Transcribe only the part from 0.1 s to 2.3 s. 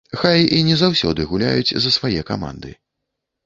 Хай і не заўсёды гуляюць за свае